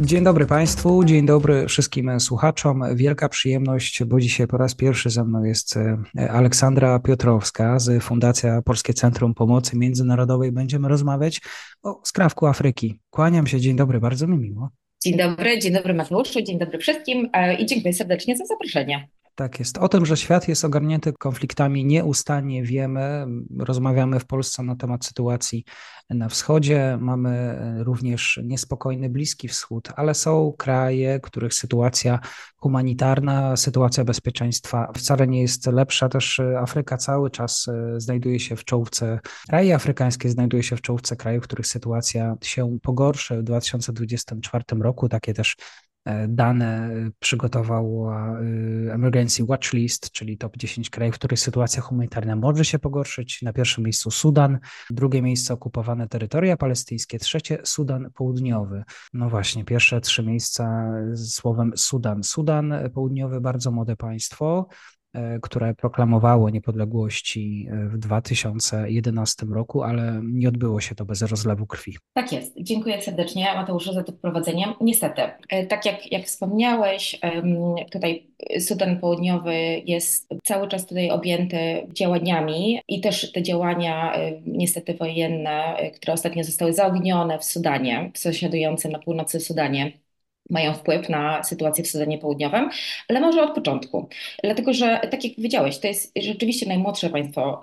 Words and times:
Dzień 0.00 0.24
dobry 0.24 0.46
Państwu, 0.46 1.04
dzień 1.04 1.26
dobry 1.26 1.66
wszystkim 1.66 2.20
słuchaczom. 2.20 2.96
Wielka 2.96 3.28
przyjemność, 3.28 4.04
bo 4.04 4.20
dzisiaj 4.20 4.46
po 4.46 4.56
raz 4.56 4.74
pierwszy 4.74 5.10
ze 5.10 5.24
mną 5.24 5.44
jest 5.44 5.76
e, 5.76 6.30
Aleksandra 6.30 6.98
Piotrowska 6.98 7.78
z 7.78 8.02
Fundacja 8.02 8.62
Polskie 8.62 8.94
Centrum 8.94 9.34
Pomocy 9.34 9.76
Międzynarodowej. 9.76 10.52
Będziemy 10.52 10.88
rozmawiać 10.88 11.40
o 11.82 12.00
skrawku 12.04 12.46
Afryki. 12.46 13.00
Kłaniam 13.10 13.46
się, 13.46 13.60
dzień 13.60 13.76
dobry, 13.76 14.00
bardzo 14.00 14.26
mi 14.26 14.38
miło. 14.38 14.68
Dzień 15.04 15.16
dobry, 15.16 15.58
dzień 15.58 15.72
dobry 15.72 15.94
Mateuszu, 15.94 16.42
dzień 16.42 16.58
dobry 16.58 16.78
wszystkim 16.78 17.28
e, 17.32 17.54
i 17.54 17.66
dziękuję 17.66 17.94
serdecznie 17.94 18.36
za 18.36 18.44
zaproszenie. 18.44 19.08
Tak 19.38 19.58
jest. 19.58 19.78
O 19.78 19.88
tym, 19.88 20.06
że 20.06 20.16
świat 20.16 20.48
jest 20.48 20.64
ogarnięty 20.64 21.12
konfliktami, 21.12 21.84
nieustannie 21.84 22.62
wiemy. 22.62 23.26
Rozmawiamy 23.58 24.20
w 24.20 24.26
Polsce 24.26 24.62
na 24.62 24.76
temat 24.76 25.04
sytuacji 25.04 25.64
na 26.10 26.28
wschodzie. 26.28 26.98
Mamy 27.00 27.30
e, 27.30 27.84
również 27.84 28.40
niespokojny 28.44 29.08
Bliski 29.08 29.48
Wschód, 29.48 29.88
ale 29.96 30.14
są 30.14 30.52
kraje, 30.58 31.20
których 31.20 31.54
sytuacja 31.54 32.18
humanitarna, 32.56 33.56
sytuacja 33.56 34.04
bezpieczeństwa 34.04 34.92
wcale 34.96 35.26
nie 35.26 35.42
jest 35.42 35.66
lepsza. 35.66 36.08
Też 36.08 36.38
e, 36.38 36.58
Afryka 36.60 36.96
cały 36.96 37.30
czas 37.30 37.68
e, 37.68 38.00
znajduje 38.00 38.40
się 38.40 38.56
w 38.56 38.64
czołówce, 38.64 39.20
kraje 39.48 39.74
afrykańskie 39.74 40.30
znajduje 40.30 40.62
się 40.62 40.76
w 40.76 40.80
czołówce 40.80 41.16
krajów, 41.16 41.44
których 41.44 41.66
sytuacja 41.66 42.36
się 42.42 42.78
pogorszy. 42.82 43.38
W 43.38 43.42
2024 43.42 44.64
roku 44.80 45.08
takie 45.08 45.34
też 45.34 45.56
dane 46.28 46.90
przygotowała 47.18 48.40
e, 48.40 48.94
Emergency 48.94 49.44
Watch 49.44 49.72
List, 49.72 50.10
czyli 50.10 50.38
top 50.38 50.56
10 50.56 50.90
krajów, 50.90 51.14
w 51.14 51.18
których 51.18 51.40
sytuacja 51.40 51.82
humanitarna 51.82 52.36
może 52.36 52.64
się 52.64 52.78
pogorszyć. 52.78 53.42
Na 53.42 53.52
pierwszym 53.52 53.84
miejscu 53.84 54.10
Sudan, 54.10 54.58
drugie 54.90 55.22
miejsce 55.22 55.54
okupowane 55.54 56.08
terytoria 56.08 56.56
palestyńskie, 56.56 57.18
trzecie 57.18 57.58
Sudan 57.64 58.10
Południowy. 58.14 58.84
No 59.12 59.28
właśnie, 59.30 59.64
pierwsze 59.64 60.00
trzy 60.00 60.22
miejsca 60.22 60.92
z 61.12 61.34
słowem 61.34 61.72
Sudan. 61.76 62.22
Sudan 62.24 62.74
Południowy, 62.94 63.40
bardzo 63.40 63.70
młode 63.70 63.96
państwo, 63.96 64.68
E, 64.68 64.97
które 65.42 65.74
proklamowało 65.74 66.50
niepodległości 66.50 67.68
e, 67.70 67.88
w 67.88 67.98
2011 67.98 69.46
roku, 69.46 69.82
ale 69.82 70.20
nie 70.24 70.48
odbyło 70.48 70.80
się 70.80 70.94
to 70.94 71.04
bez 71.04 71.22
rozlewu 71.22 71.66
krwi. 71.66 71.96
Tak 72.14 72.32
jest. 72.32 72.54
Dziękuję 72.60 73.02
serdecznie 73.02 73.54
Mateuszu 73.54 73.92
za 73.92 74.02
to 74.02 74.12
wprowadzenie. 74.12 74.74
Niestety, 74.80 75.22
e, 75.48 75.66
tak 75.66 75.86
jak, 75.86 76.12
jak 76.12 76.24
wspomniałeś, 76.24 77.20
tutaj 77.92 78.26
Sudan 78.60 79.00
Południowy 79.00 79.54
jest 79.86 80.28
cały 80.44 80.68
czas 80.68 80.86
tutaj 80.86 81.10
objęty 81.10 81.86
działaniami 81.92 82.80
i 82.88 83.00
też 83.00 83.32
te 83.32 83.42
działania 83.42 84.14
niestety 84.46 84.94
wojenne, 84.94 85.76
które 85.94 86.12
ostatnio 86.12 86.44
zostały 86.44 86.72
zaognione 86.72 87.38
w 87.38 87.44
Sudanie, 87.44 88.10
w 88.14 88.18
sąsiadującym 88.18 88.92
na 88.92 88.98
północy 88.98 89.40
Sudanie, 89.40 89.92
mają 90.50 90.74
wpływ 90.74 91.08
na 91.08 91.42
sytuację 91.42 91.84
w 91.84 91.88
Sudanie 91.88 92.18
Południowym, 92.18 92.70
ale 93.08 93.20
może 93.20 93.42
od 93.42 93.54
początku. 93.54 94.08
Dlatego, 94.44 94.72
że 94.72 95.00
tak 95.10 95.24
jak 95.24 95.34
powiedziałeś, 95.34 95.78
to 95.78 95.86
jest 95.86 96.12
rzeczywiście 96.16 96.66
najmłodsze 96.66 97.10
państwo 97.10 97.60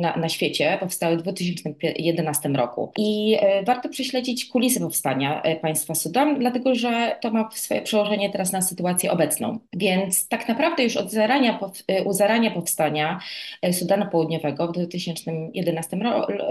na, 0.00 0.16
na 0.16 0.28
świecie, 0.28 0.76
powstało 0.80 1.16
w 1.16 1.22
2011 1.22 2.48
roku. 2.48 2.92
I 2.98 3.36
e, 3.40 3.62
warto 3.64 3.88
prześledzić 3.88 4.44
kulisy 4.44 4.80
powstania 4.80 5.42
e, 5.42 5.56
państwa 5.56 5.94
Sudan, 5.94 6.38
dlatego 6.38 6.74
że 6.74 7.16
to 7.20 7.30
ma 7.30 7.50
swoje 7.52 7.82
przełożenie 7.82 8.30
teraz 8.30 8.52
na 8.52 8.62
sytuację 8.62 9.12
obecną. 9.12 9.58
Więc 9.72 10.28
tak 10.28 10.48
naprawdę 10.48 10.84
już 10.84 10.96
od 10.96 11.10
zarania, 11.10 11.58
e, 11.88 12.04
u 12.04 12.12
zarania 12.12 12.50
powstania 12.50 13.20
Sudanu 13.72 14.06
Południowego 14.10 14.68
w 14.68 14.72
2011 14.72 15.96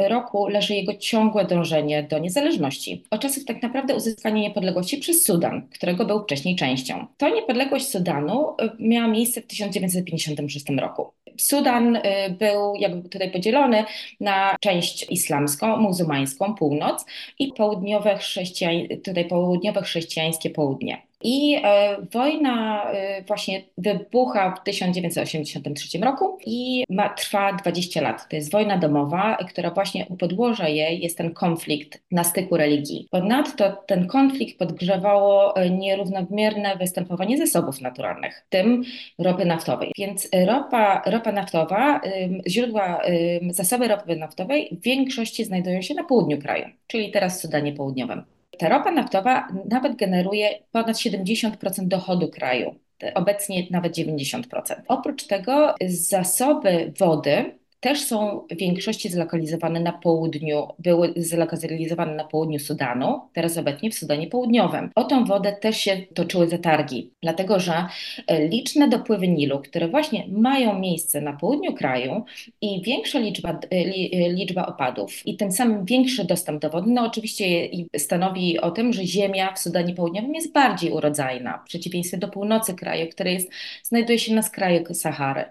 roku 0.09 0.47
leży 0.47 0.73
jego 0.73 0.95
ciągłe 0.95 1.45
dążenie 1.45 2.03
do 2.03 2.19
niezależności. 2.19 3.03
Od 3.11 3.21
czasów 3.21 3.45
tak 3.45 3.61
naprawdę 3.61 3.95
uzyskania 3.95 4.41
niepodległości 4.41 4.97
przez 4.97 5.25
Sudan 5.25 5.68
którego 5.73 6.05
był 6.05 6.23
wcześniej 6.23 6.55
częścią. 6.55 7.07
To 7.17 7.29
niepodległość 7.29 7.87
Sudanu 7.87 8.49
y, 8.49 8.69
miała 8.79 9.07
miejsce 9.07 9.41
w 9.41 9.47
1956 9.47 10.65
roku. 10.79 11.13
Sudan 11.37 11.95
y, 11.95 12.01
był 12.39 12.75
jakby 12.75 13.09
tutaj 13.09 13.31
podzielony 13.31 13.83
na 14.19 14.55
część 14.59 15.05
islamską, 15.09 15.77
muzułmańską, 15.77 16.55
północ 16.55 17.05
i 17.39 17.53
południowe, 17.53 18.17
chrześcijań, 18.17 18.87
tutaj 19.03 19.27
południowe 19.27 19.81
chrześcijańskie 19.81 20.49
południe. 20.49 21.08
I 21.23 21.61
e, 21.63 21.97
wojna 22.11 22.83
e, 22.91 23.23
właśnie 23.23 23.61
wybucha 23.77 24.55
w 24.55 24.63
1983 24.63 25.99
roku 25.99 26.37
i 26.45 26.83
ma, 26.89 27.09
trwa 27.09 27.53
20 27.53 28.01
lat. 28.01 28.29
To 28.29 28.35
jest 28.35 28.51
wojna 28.51 28.77
domowa, 28.77 29.37
która 29.37 29.71
właśnie 29.71 30.05
u 30.09 30.17
podłoża 30.17 30.67
jej 30.67 31.01
jest 31.01 31.17
ten 31.17 31.33
konflikt 31.33 32.03
na 32.11 32.23
styku 32.23 32.57
religii. 32.57 33.07
Ponadto 33.11 33.71
ten 33.87 34.07
konflikt 34.07 34.59
podgrzewało 34.59 35.55
e, 35.55 35.69
nierównomierne 35.69 36.77
występowanie 36.77 37.37
zasobów 37.37 37.81
naturalnych, 37.81 38.43
w 38.47 38.49
tym 38.49 38.83
ropy 39.19 39.45
naftowej. 39.45 39.91
Więc 39.97 40.29
ropa, 40.47 41.01
ropa 41.05 41.31
naftowa, 41.31 42.01
źródła, 42.47 43.01
zasoby 43.49 43.87
ropy 43.87 44.15
naftowej 44.15 44.77
w 44.81 44.83
większości 44.83 45.45
znajdują 45.45 45.81
się 45.81 45.93
na 45.93 46.03
południu 46.03 46.37
kraju, 46.41 46.65
czyli 46.87 47.11
teraz 47.11 47.37
w 47.37 47.41
Sudanie 47.41 47.73
Południowym. 47.73 48.38
Ta 48.59 48.69
ropa 48.69 48.91
naftowa 48.91 49.47
nawet 49.69 49.95
generuje 49.95 50.49
ponad 50.71 50.95
70% 50.95 51.87
dochodu 51.87 52.27
kraju, 52.27 52.75
obecnie 53.15 53.67
nawet 53.71 53.97
90%. 53.97 54.41
Oprócz 54.87 55.23
tego 55.27 55.75
zasoby 55.87 56.93
wody 56.99 57.58
też 57.79 58.01
są 58.01 58.47
w 58.51 58.57
większości 58.57 59.09
zlokalizowane 59.09 59.79
na 59.79 59.91
południu, 59.91 60.67
były 60.79 61.13
zlokalizowane 61.17 62.15
na 62.15 62.23
południu 62.23 62.59
Sudanu, 62.59 63.21
teraz 63.33 63.57
obecnie 63.57 63.91
w 63.91 63.95
Sudanie 63.95 64.27
Południowym. 64.27 64.89
O 64.95 65.03
tą 65.03 65.25
wodę 65.25 65.57
też 65.61 65.77
się 65.77 65.97
toczyły 66.13 66.49
zatargi, 66.49 67.11
dlatego 67.21 67.59
że 67.59 67.85
e, 68.27 68.47
liczne 68.47 68.87
dopływy 68.87 69.27
Nilu, 69.27 69.59
które 69.59 69.87
właśnie 69.87 70.27
mają 70.27 70.79
miejsce 70.79 71.21
na 71.21 71.33
południu 71.33 71.73
kraju 71.73 72.25
i 72.61 72.81
większa 72.81 73.19
liczba, 73.19 73.49
e, 73.49 73.57
e, 73.71 74.29
liczba 74.29 74.65
opadów 74.65 75.27
i 75.27 75.37
tym 75.37 75.51
samym 75.51 75.85
większy 75.85 76.23
dostęp 76.23 76.61
do 76.61 76.69
wody, 76.69 76.91
no 76.91 77.05
oczywiście 77.05 77.69
stanowi 77.97 78.59
o 78.59 78.71
tym, 78.71 78.93
że 78.93 79.05
ziemia 79.05 79.53
w 79.53 79.59
Sudanie 79.59 79.93
Południowym 79.93 80.35
jest 80.35 80.53
bardziej 80.53 80.91
urodzajna, 80.91 81.57
w 81.57 81.67
przeciwieństwie 81.67 82.17
do 82.17 82.27
północy 82.27 82.73
kraju, 82.73 83.07
który 83.11 83.31
jest, 83.31 83.49
znajduje 83.83 84.19
się 84.19 84.35
na 84.35 84.41
skraju 84.41 84.93
Sahary. 84.93 85.45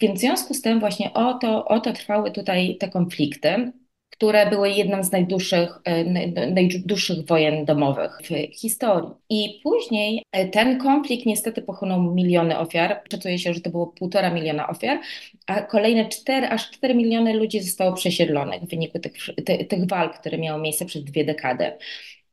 Więc 0.00 0.18
w 0.18 0.20
związku 0.20 0.54
z 0.54 0.62
tym 0.62 0.80
właśnie 0.80 1.12
o 1.12 1.34
to, 1.34 1.64
o 1.64 1.80
to 1.80 1.92
trwały 1.92 2.30
tutaj 2.30 2.76
te 2.76 2.88
konflikty, 2.88 3.72
które 4.10 4.50
były 4.50 4.70
jedną 4.70 5.02
z 5.04 5.12
najdłuższych, 5.12 5.78
e, 5.84 6.04
najdłuższych 6.50 7.26
wojen 7.26 7.64
domowych 7.64 8.18
w 8.22 8.58
historii. 8.60 9.10
I 9.28 9.60
później 9.62 10.22
e, 10.32 10.48
ten 10.48 10.78
konflikt 10.78 11.26
niestety 11.26 11.62
pochłonął 11.62 12.14
miliony 12.14 12.58
ofiar. 12.58 13.02
Szacuje 13.12 13.38
się, 13.38 13.54
że 13.54 13.60
to 13.60 13.70
było 13.70 13.86
półtora 13.86 14.30
miliona 14.30 14.68
ofiar, 14.68 15.00
a 15.46 15.62
kolejne 15.62 16.08
4, 16.08 16.48
aż 16.48 16.70
4 16.70 16.94
miliony 16.94 17.34
ludzi 17.34 17.60
zostało 17.60 17.92
przesiedlonych 17.92 18.62
w 18.62 18.70
wyniku 18.70 18.98
tych, 18.98 19.12
tych, 19.44 19.68
tych 19.68 19.86
walk, 19.88 20.18
które 20.18 20.38
miały 20.38 20.62
miejsce 20.62 20.84
przez 20.84 21.04
dwie 21.04 21.24
dekady. 21.24 21.72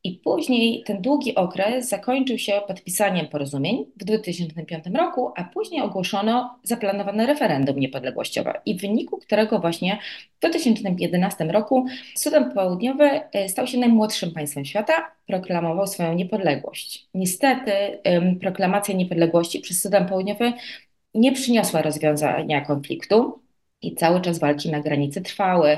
I 0.07 0.21
później 0.23 0.83
ten 0.83 1.01
długi 1.01 1.35
okres 1.35 1.89
zakończył 1.89 2.37
się 2.37 2.61
podpisaniem 2.67 3.27
porozumień 3.27 3.85
w 3.95 4.03
2005 4.03 4.85
roku, 4.93 5.31
a 5.35 5.43
później 5.43 5.81
ogłoszono 5.81 6.59
zaplanowane 6.63 7.25
referendum 7.25 7.79
niepodległościowe, 7.79 8.61
i 8.65 8.77
w 8.77 8.81
wyniku 8.81 9.17
którego 9.17 9.59
właśnie 9.59 9.99
w 10.35 10.39
2011 10.39 11.45
roku 11.45 11.85
Sudan 12.15 12.51
Południowy 12.51 13.09
e, 13.33 13.49
stał 13.49 13.67
się 13.67 13.77
najmłodszym 13.77 14.31
państwem 14.31 14.65
świata, 14.65 14.93
proklamował 15.25 15.87
swoją 15.87 16.13
niepodległość. 16.13 17.07
Niestety 17.13 17.71
proklamacja 18.41 18.95
niepodległości 18.95 19.59
przez 19.59 19.81
Sudan 19.81 20.07
Południowy 20.07 20.53
nie 21.13 21.31
przyniosła 21.31 21.81
rozwiązania 21.81 22.61
konfliktu 22.61 23.39
i 23.81 23.95
cały 23.95 24.21
czas 24.21 24.39
walki 24.39 24.71
na 24.71 24.79
granicy 24.79 25.21
trwały. 25.21 25.77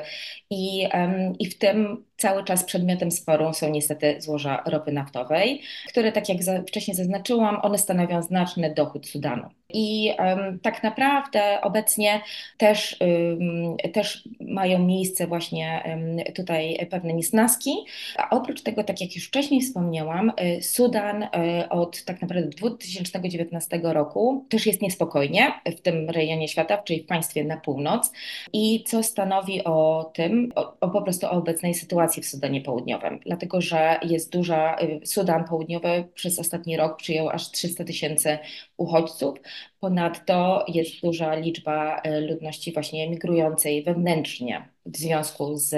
I, 0.50 0.88
um, 0.94 1.38
I 1.40 1.46
w 1.46 1.58
tym 1.58 2.09
cały 2.20 2.44
czas 2.44 2.64
przedmiotem 2.64 3.12
sporu 3.12 3.54
są 3.54 3.70
niestety 3.70 4.16
złoża 4.22 4.64
ropy 4.66 4.92
naftowej, 4.92 5.62
które, 5.88 6.12
tak 6.12 6.30
jak 6.30 6.38
wcześniej 6.68 6.98
zaznaczyłam, 6.98 7.60
one 7.62 7.78
stanowią 7.78 8.22
znaczny 8.22 8.74
dochód 8.74 9.08
Sudanu. 9.08 9.50
I 9.74 10.12
um, 10.20 10.60
tak 10.60 10.84
naprawdę 10.84 11.62
obecnie 11.62 12.22
też, 12.58 12.98
um, 13.02 13.78
też 13.94 14.30
mają 14.40 14.80
miejsce 14.80 15.28
właśnie 15.28 15.84
um, 15.86 16.34
tutaj 16.36 16.88
pewne 16.90 17.14
niesnaski. 17.14 17.72
A 18.18 18.30
oprócz 18.30 18.62
tego, 18.62 18.84
tak 18.84 19.02
jak 19.02 19.16
już 19.16 19.28
wcześniej 19.28 19.62
wspomniałam, 19.62 20.32
y, 20.58 20.64
Sudan 20.64 21.24
y, 21.24 21.30
od 21.70 22.04
tak 22.04 22.22
naprawdę 22.22 22.50
2019 22.50 23.80
roku 23.84 24.46
też 24.50 24.66
jest 24.66 24.82
niespokojnie 24.82 25.54
w 25.66 25.82
tym 25.82 26.10
rejonie 26.10 26.48
świata, 26.48 26.78
czyli 26.78 27.04
w 27.04 27.06
państwie 27.06 27.44
na 27.44 27.58
północ. 27.58 28.12
I 28.54 28.84
co 28.84 29.04
stanowi 29.04 29.64
o 29.64 30.12
tym, 30.14 30.52
o, 30.56 30.74
o, 30.80 30.90
po 30.90 31.02
prostu 31.02 31.28
o 31.28 31.32
obecnej 31.32 31.74
sytuacji 31.74 32.09
w 32.22 32.26
Sudanie 32.26 32.62
Południowym, 32.62 33.20
dlatego 33.26 33.62
że 33.62 34.00
jest 34.04 34.32
duża, 34.32 34.76
Sudan 35.06 35.44
Południowy 35.44 36.08
przez 36.14 36.40
ostatni 36.40 36.78
rok 36.78 36.98
przyjął 36.98 37.30
aż 37.30 37.52
300 37.52 37.84
tysięcy 37.84 38.38
uchodźców, 38.78 39.38
ponadto 39.80 40.66
jest 40.68 41.02
duża 41.02 41.36
liczba 41.36 42.02
ludności 42.30 42.74
właśnie 42.74 43.10
migrującej 43.10 43.84
wewnętrznie 43.84 44.70
w 44.86 44.98
związku 44.98 45.58
z, 45.58 45.70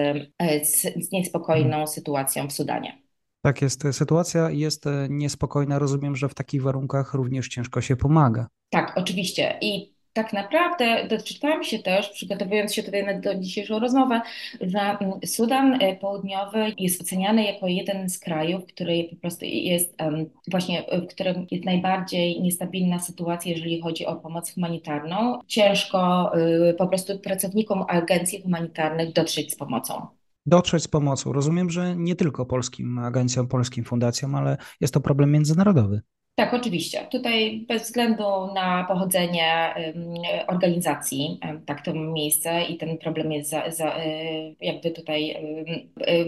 z, 0.64 1.06
z 1.08 1.12
niespokojną 1.12 1.70
hmm. 1.70 1.88
sytuacją 1.88 2.48
w 2.48 2.54
Sudanie. 2.54 3.02
Tak 3.42 3.62
jest. 3.62 3.84
Sytuacja 3.92 4.50
jest 4.50 4.86
niespokojna. 5.10 5.80
Rozumiem, 5.80 6.16
że 6.16 6.30
w 6.30 6.34
takich 6.34 6.62
warunkach 6.62 7.14
również 7.14 7.48
ciężko 7.48 7.82
się 7.82 7.96
pomaga. 7.96 8.48
Tak, 8.70 8.94
oczywiście. 8.96 9.58
I 9.62 9.94
tak 10.14 10.34
naprawdę 10.34 11.08
doczytałam 11.08 11.64
się 11.64 11.80
też, 11.80 12.10
przygotowując 12.10 12.74
się 12.74 12.84
tutaj 12.84 13.06
na 13.06 13.36
dzisiejszą 13.36 13.80
rozmowę, 13.80 14.22
że 14.62 14.80
mm, 14.80 15.20
Sudan 15.26 15.82
e, 15.82 15.96
Południowy 15.96 16.74
jest 16.78 17.02
oceniany 17.02 17.44
jako 17.44 17.68
jeden 17.68 18.10
z 18.10 18.20
krajów, 18.20 18.64
który 18.74 19.08
po 19.10 19.16
prostu 19.16 19.46
jest 19.46 19.96
właśnie, 20.52 20.84
w 20.92 21.08
którym 21.08 21.48
jest 21.52 21.66
najbardziej 21.66 22.42
niestabilna 22.42 23.00
sytuacja, 23.00 23.52
jeżeli 23.52 23.82
chodzi 23.82 24.06
o 24.06 24.16
pomoc 24.16 24.54
humanitarną. 24.54 25.40
Ciężko 25.48 26.32
y, 26.70 26.74
po 26.74 26.88
prostu 26.88 27.20
pracownikom 27.20 27.86
agencji 27.88 28.42
humanitarnych 28.42 29.14
dotrzeć 29.14 29.54
z 29.54 29.56
pomocą 29.56 30.08
dotrzeć 30.46 30.84
z 30.84 30.88
pomocą. 30.88 31.34
Rozumiem, 31.34 31.70
że 31.70 31.96
nie 31.96 32.16
tylko 32.16 32.46
polskim 32.46 33.00
agencjom, 33.00 33.48
polskim 33.48 33.84
fundacjom, 33.84 34.36
ale 34.36 34.58
jest 34.82 34.94
to 34.94 35.00
problem 35.00 35.32
międzynarodowy. 35.32 36.02
Tak, 36.42 36.54
oczywiście. 36.54 37.08
Tutaj 37.12 37.66
bez 37.68 37.84
względu 37.84 38.24
na 38.54 38.84
pochodzenie 38.84 39.74
organizacji, 40.48 41.40
tak 41.66 41.82
to 41.82 41.94
miejsce 41.94 42.64
i 42.64 42.78
ten 42.78 42.98
problem 42.98 43.32
jest 43.32 43.50
za, 43.50 43.72
za, 43.72 43.98
y, 43.98 44.56
jakby 44.62 44.92
tutaj 44.92 45.38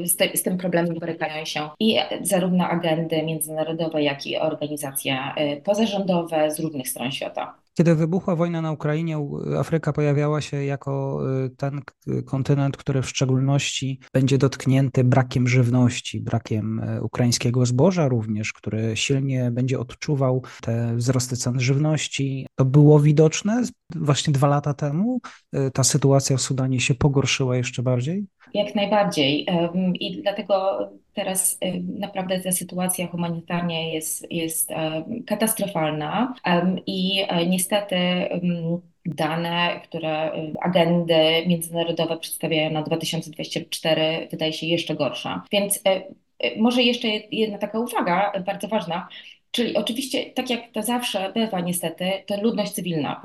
z, 0.06 0.16
te, 0.16 0.38
z 0.38 0.44
tym 0.44 0.58
problemem 0.58 1.00
borykają 1.00 1.46
się 1.46 1.70
i 1.80 1.98
zarówno 2.22 2.68
agendy 2.68 3.24
międzynarodowe, 3.24 4.04
jak 4.04 4.28
i 4.28 4.38
organizacje 4.38 5.18
y, 5.38 5.62
pozarządowe 5.62 6.52
z 6.52 6.60
różnych 6.60 6.90
stron 6.90 7.12
świata. 7.12 7.63
Kiedy 7.78 7.96
wybuchła 7.96 8.36
wojna 8.36 8.62
na 8.62 8.72
Ukrainie, 8.72 9.18
Afryka 9.60 9.94
pojawiała 9.94 10.42
się 10.42 10.64
jako 10.64 11.20
y, 11.46 11.50
ten 11.50 11.82
kontynent, 12.26 12.78
który 12.78 13.02
w 13.02 13.10
szczególności 13.10 14.00
będzie 14.14 14.38
dotknięty 14.38 15.04
brakiem 15.04 15.48
żywności, 15.48 16.22
brakiem 16.22 16.80
y, 16.80 17.02
ukraińskiego 17.02 17.66
zboża 17.66 18.08
również, 18.08 18.54
który 18.54 18.92
silnie 18.96 19.52
będzie 19.52 19.80
odczuwał 19.80 20.44
te 20.62 20.96
wzrosty 20.96 21.38
cen 21.38 21.60
żywności. 21.60 22.48
To 22.56 22.66
było 22.66 23.00
widoczne 23.00 23.64
właśnie 23.96 24.34
dwa 24.34 24.48
lata 24.48 24.74
temu. 24.74 25.20
Y, 25.56 25.72
ta 25.72 25.84
sytuacja 25.84 26.38
w 26.38 26.42
Sudanie 26.42 26.80
się 26.80 26.96
pogorszyła 26.96 27.58
jeszcze 27.58 27.84
bardziej? 27.84 28.26
Jak 28.54 28.76
najbardziej. 28.76 29.48
I 30.00 30.22
dlatego 30.22 30.80
teraz 31.14 31.60
naprawdę 32.00 32.40
ta 32.40 32.52
sytuacja 32.52 33.08
humanitarna 33.08 33.74
jest, 33.74 34.32
jest 34.32 34.70
katastrofalna 35.28 36.34
i 36.88 37.26
e, 37.28 37.46
niestety 37.46 37.96
dane, 39.06 39.82
które 39.84 40.32
agendy 40.62 41.48
międzynarodowe 41.48 42.18
przedstawiają 42.18 42.72
na 42.72 42.84
2024 42.84 44.28
wydaje 44.32 44.54
się 44.54 44.68
jeszcze 44.68 44.96
gorsza. 44.96 45.44
Więc 45.52 45.82
e, 45.86 46.04
e, 46.40 46.62
może 46.62 46.84
jeszcze 46.84 47.08
jedna 47.32 47.58
taka 47.58 47.80
uwaga 47.80 48.32
bardzo 48.46 48.68
ważna. 48.68 49.08
Czyli 49.56 49.78
oczywiście, 49.78 50.26
tak 50.26 50.50
jak 50.50 50.72
to 50.72 50.84
zawsze 50.84 51.32
bywa 51.34 51.60
niestety, 51.60 52.06
to 52.26 52.42
ludność 52.42 52.72
cywilna 52.72 53.22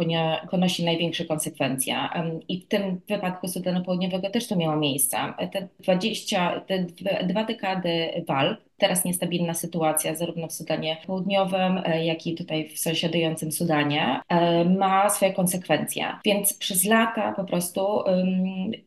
ponosi 0.50 0.84
największe 0.84 1.24
konsekwencje 1.24 1.96
i 2.48 2.60
w 2.60 2.68
tym 2.68 3.00
wypadku 3.08 3.48
Sudanu 3.48 3.84
Południowego 3.84 4.30
też 4.30 4.46
to 4.46 4.56
miało 4.56 4.76
miejsce. 4.76 5.16
Te 5.52 5.68
20, 5.80 6.60
te 6.60 6.86
dwa 7.26 7.44
dekady 7.44 8.24
walk 8.26 8.67
teraz 8.78 9.04
niestabilna 9.04 9.54
sytuacja 9.54 10.14
zarówno 10.14 10.48
w 10.48 10.52
Sudanie 10.52 10.96
Południowym, 11.06 11.80
e, 11.84 12.06
jak 12.06 12.26
i 12.26 12.34
tutaj 12.34 12.68
w 12.68 12.78
sąsiadującym 12.78 13.52
Sudanie 13.52 14.20
e, 14.28 14.64
ma 14.64 15.10
swoje 15.10 15.32
konsekwencje. 15.32 16.06
Więc 16.24 16.54
przez 16.54 16.84
lata 16.84 17.32
po 17.32 17.44
prostu 17.44 17.98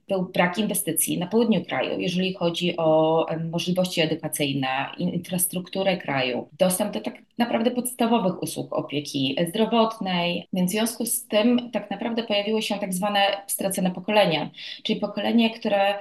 był 0.08 0.24
brak 0.24 0.58
inwestycji 0.58 1.20
na 1.20 1.28
południu 1.28 1.66
kraju, 1.66 2.00
jeżeli 2.00 2.34
chodzi 2.34 2.78
o 2.78 3.26
możliwości 3.52 4.02
edukacyjne, 4.02 4.68
infrastrukturę 4.98 5.98
kraju, 5.98 6.48
dostęp 6.60 6.94
do 6.94 7.02
tak 7.02 7.16
naprawdę 7.38 7.72
podstawowych 7.72 8.44
usług 8.44 8.74
opieki 8.74 9.38
zdrowotnej. 9.50 10.48
Więc 10.54 10.72
w 10.72 10.74
związku 10.74 11.06
z 11.06 11.28
tym 11.28 11.72
tak 11.72 11.92
naprawdę 11.92 12.24
pojawiło 12.24 12.62
się 12.62 12.76
tak 12.80 12.94
zwane 12.94 13.20
stracone 13.48 13.92
pokolenie, 13.92 14.50
czyli 14.84 15.00
pokolenie, 15.00 15.50
które 15.50 15.96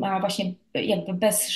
ma 0.00 0.20
właśnie 0.20 0.52
jakby 0.84 1.14
bez, 1.14 1.50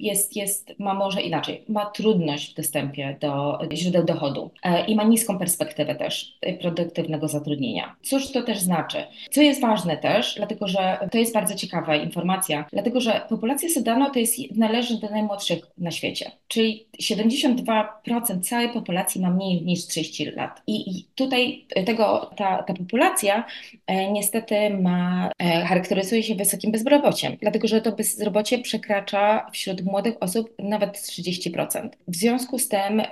jest, 0.00 0.36
jest, 0.36 0.72
ma 0.78 0.94
może 0.94 1.22
inaczej, 1.22 1.64
ma 1.68 1.86
trudność 1.86 2.52
w 2.52 2.56
dostępie 2.56 3.16
do 3.20 3.58
źródeł 3.72 4.04
dochodu 4.04 4.50
e, 4.62 4.86
i 4.86 4.96
ma 4.96 5.04
niską 5.04 5.38
perspektywę 5.38 5.94
też 5.94 6.38
produktywnego 6.60 7.28
zatrudnienia. 7.28 7.96
Cóż 8.02 8.32
to 8.32 8.42
też 8.42 8.58
znaczy? 8.58 9.04
Co 9.30 9.42
jest 9.42 9.60
ważne 9.60 9.96
też, 9.96 10.34
dlatego 10.34 10.68
że 10.68 10.98
to 11.10 11.18
jest 11.18 11.34
bardzo 11.34 11.54
ciekawa 11.54 11.96
informacja, 11.96 12.64
dlatego 12.72 13.00
że 13.00 13.20
populacja 13.28 13.68
Sudanu 13.68 14.10
to 14.10 14.18
jest, 14.18 14.56
należy 14.56 15.00
do 15.00 15.10
najmłodszych 15.10 15.66
na 15.78 15.90
świecie, 15.90 16.30
czyli 16.48 16.86
72% 17.02 18.40
całej 18.42 18.68
populacji 18.68 19.20
ma 19.20 19.30
mniej 19.30 19.62
niż 19.62 19.86
30 19.86 20.24
lat. 20.24 20.62
I, 20.66 20.90
i 20.90 21.04
tutaj 21.14 21.64
tego, 21.86 22.30
ta, 22.36 22.62
ta 22.62 22.74
populacja 22.74 23.44
e, 23.86 24.12
niestety 24.12 24.70
ma, 24.70 25.30
e, 25.38 25.64
charakteryzuje 25.64 26.22
się 26.22 26.34
wysokim 26.34 26.72
bezrobociem, 26.72 27.36
dlatego 27.40 27.68
że 27.68 27.80
to 27.80 27.92
bezrobocie 27.92 28.58
przekracza 28.66 29.46
wśród 29.52 29.84
młodych 29.84 30.14
osób 30.20 30.54
nawet 30.58 30.96
30%. 30.96 31.88
W 32.08 32.16
związku 32.16 32.58
z 32.58 32.68
tym 32.68 33.02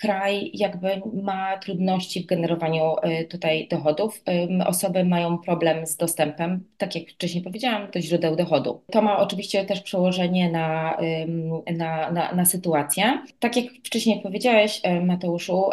kraj 0.00 0.50
jakby 0.54 0.88
ma 1.22 1.58
trudności 1.58 2.22
w 2.22 2.26
generowaniu 2.26 2.94
y, 3.20 3.24
tutaj 3.24 3.68
dochodów. 3.68 4.22
Osoby 4.66 5.04
mają 5.04 5.38
problem 5.38 5.86
z 5.86 5.96
dostępem, 5.96 6.64
tak 6.78 6.94
jak 6.94 7.08
wcześniej 7.08 7.44
powiedziałam, 7.44 7.90
do 7.90 8.00
źródeł 8.00 8.36
dochodu. 8.36 8.82
To 8.90 9.02
ma 9.02 9.18
oczywiście 9.18 9.64
też 9.64 9.80
przełożenie 9.80 10.50
na, 10.50 10.96
na, 11.76 12.10
na, 12.10 12.34
na 12.34 12.44
sytuację. 12.44 13.18
Tak 13.38 13.56
jak 13.56 13.66
wcześniej 13.84 14.20
powiedziałeś, 14.20 14.80
Mateuszu, 15.02 15.70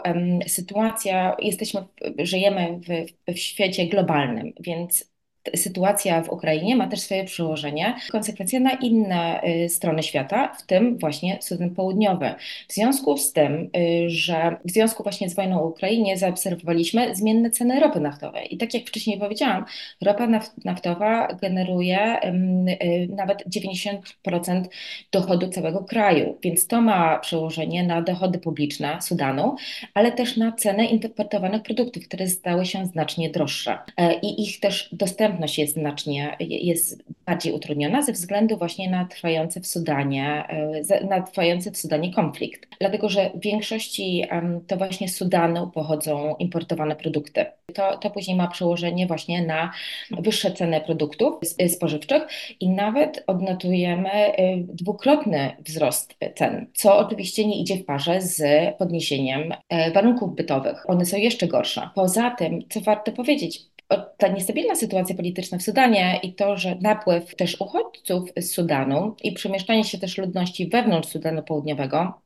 sytuacja, 0.47 1.35
jesteśmy, 1.39 1.83
żyjemy 2.19 2.79
w, 2.79 3.33
w 3.33 3.39
świecie 3.39 3.87
globalnym, 3.87 4.53
więc 4.59 5.09
sytuacja 5.55 6.21
w 6.21 6.29
Ukrainie 6.29 6.75
ma 6.75 6.87
też 6.87 6.99
swoje 6.99 7.23
przełożenie, 7.23 7.95
konsekwencje 8.11 8.59
na 8.59 8.71
inne 8.71 9.41
y, 9.43 9.69
strony 9.69 10.03
świata, 10.03 10.53
w 10.59 10.65
tym 10.65 10.97
właśnie 10.97 11.37
Sudan 11.41 11.69
Południowy. 11.69 12.35
W 12.67 12.73
związku 12.73 13.17
z 13.17 13.33
tym, 13.33 13.69
y, 13.77 14.09
że 14.09 14.57
w 14.65 14.71
związku 14.71 15.03
właśnie 15.03 15.29
z 15.29 15.35
wojną 15.35 15.59
w 15.59 15.65
Ukrainie 15.65 16.17
zaobserwowaliśmy 16.17 17.15
zmienne 17.15 17.51
ceny 17.51 17.79
ropy 17.79 17.99
naftowej. 17.99 18.53
I 18.55 18.57
tak 18.57 18.73
jak 18.73 18.83
wcześniej 18.83 19.19
powiedziałam, 19.19 19.65
ropa 20.01 20.27
naftowa 20.65 21.27
generuje 21.41 22.19
y, 22.23 23.07
nawet 23.15 23.43
90% 23.47 24.63
dochodu 25.11 25.47
całego 25.47 25.83
kraju, 25.83 26.37
więc 26.43 26.67
to 26.67 26.81
ma 26.81 27.19
przełożenie 27.19 27.83
na 27.83 28.01
dochody 28.01 28.39
publiczne 28.39 29.01
Sudanu, 29.01 29.55
ale 29.93 30.11
też 30.11 30.37
na 30.37 30.51
cenę 30.51 30.85
importowanych 30.85 31.63
produktów, 31.63 32.07
które 32.07 32.27
stały 32.27 32.65
się 32.65 32.85
znacznie 32.85 33.29
droższe 33.29 33.77
e, 33.97 34.13
i 34.13 34.43
ich 34.43 34.59
też 34.59 34.89
dostępność 34.91 35.38
dostępność 35.39 35.59
jest 35.59 35.73
znacznie, 35.73 36.35
jest 36.39 37.03
bardziej 37.25 37.53
utrudniona 37.53 38.01
ze 38.01 38.11
względu 38.11 38.57
właśnie 38.57 38.89
na 38.89 39.05
trwający 39.05 39.61
w 39.61 39.67
Sudanie, 39.67 40.43
e, 40.89 41.05
na 41.05 41.21
trwający 41.21 41.71
w 41.71 41.77
Sudanie 41.77 42.13
konflikt. 42.13 42.67
Dlatego, 42.79 43.09
że 43.09 43.29
w 43.35 43.39
większości 43.39 44.23
to 44.67 44.77
właśnie 44.77 45.09
z 45.09 45.15
Sudanu 45.15 45.71
pochodzą 45.71 46.35
importowane 46.39 46.95
produkty. 46.95 47.45
To, 47.73 47.97
to 47.97 48.09
później 48.09 48.37
ma 48.37 48.47
przełożenie 48.47 49.07
właśnie 49.07 49.45
na 49.45 49.71
wyższe 50.11 50.51
ceny 50.51 50.81
produktów 50.81 51.35
spożywczych 51.67 52.27
i 52.59 52.69
nawet 52.69 53.23
odnotujemy 53.27 54.09
e, 54.09 54.57
dwukrotny 54.57 55.51
wzrost 55.59 56.15
cen, 56.35 56.67
co 56.73 56.97
oczywiście 56.97 57.47
nie 57.47 57.61
idzie 57.61 57.75
w 57.75 57.85
parze 57.85 58.21
z 58.21 58.41
podniesieniem 58.77 59.53
e, 59.69 59.91
warunków 59.91 60.35
bytowych. 60.35 60.89
One 60.89 61.05
są 61.05 61.17
jeszcze 61.17 61.47
gorsze. 61.47 61.89
Poza 61.95 62.31
tym, 62.31 62.59
co 62.69 62.81
warto 62.81 63.11
powiedzieć, 63.11 63.69
ta 64.17 64.27
niestabilna 64.27 64.75
sytuacja 64.75 65.15
polityczna 65.15 65.57
w 65.57 65.63
Sudanie 65.63 66.19
i 66.23 66.33
to, 66.33 66.57
że 66.57 66.75
napływ 66.81 67.35
też 67.35 67.61
uchodźców 67.61 68.29
z 68.37 68.51
Sudanu 68.51 69.15
i 69.23 69.31
przemieszczanie 69.31 69.83
się 69.83 69.97
też 69.97 70.17
ludności 70.17 70.69
wewnątrz 70.69 71.09
Sudanu 71.09 71.43
Południowego 71.43 72.21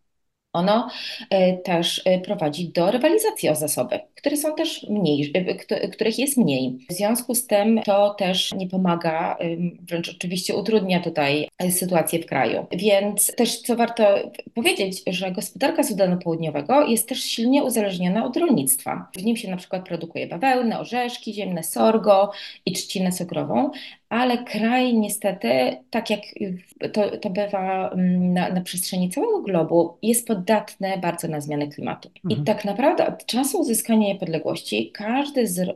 ono 0.54 0.88
e, 1.30 1.58
też 1.58 2.02
e, 2.06 2.20
prowadzi 2.20 2.70
do 2.70 2.92
rywalizacji 2.92 3.50
o 3.50 3.56
zasoby, 3.56 4.00
które 4.16 4.38
są 4.38 4.56
też 4.56 4.86
mniej, 4.90 5.32
e, 5.70 5.88
których 5.90 6.20
jest 6.20 6.38
mniej. 6.38 6.78
W 6.90 6.94
związku 6.94 7.36
z 7.36 7.48
tym 7.48 7.82
to 7.86 8.14
też 8.14 8.54
nie 8.54 8.68
pomaga, 8.68 9.38
wręcz 9.82 10.10
oczywiście 10.10 10.56
utrudnia 10.56 11.00
tutaj 11.00 11.48
sytuację 11.70 12.20
w 12.20 12.26
kraju. 12.26 12.66
Więc 12.72 13.36
też 13.36 13.62
co 13.62 13.76
warto 13.76 14.04
powiedzieć, 14.54 15.02
że 15.08 15.32
gospodarka 15.32 15.84
Sudanu 15.84 16.18
Południowego 16.18 16.88
jest 16.88 17.10
też 17.10 17.20
silnie 17.20 17.64
uzależniona 17.64 18.26
od 18.26 18.38
rolnictwa. 18.38 19.08
W 19.18 19.24
nim 19.24 19.38
się 19.38 19.52
na 19.52 19.58
przykład 19.58 19.86
produkuje 19.88 20.28
bawełnę, 20.28 20.80
orzeszki 20.80 21.34
ziemne, 21.34 21.64
sorgo 21.64 22.32
i 22.66 22.72
trzcinę 22.72 23.12
cukrową, 23.12 23.72
ale 24.14 24.44
kraj 24.44 24.94
niestety, 24.94 25.78
tak 25.90 26.10
jak 26.10 26.20
to, 26.94 27.18
to 27.18 27.30
bywa 27.30 27.90
mm, 27.90 28.34
na, 28.34 28.50
na 28.50 28.62
przestrzeni 28.62 29.10
całego 29.10 29.42
globu, 29.42 29.98
jest 30.02 30.28
podatny 30.28 30.98
bardzo 30.98 31.28
na 31.28 31.42
zmiany 31.42 31.68
klimatu. 31.68 32.10
Mhm. 32.26 32.42
I 32.42 32.46
tak 32.46 32.66
naprawdę 32.66 33.08
od 33.08 33.26
czasu 33.26 33.60
uzyskania 33.60 34.08
niepodległości 34.08 34.92
każdy 34.94 35.48
z, 35.48 35.76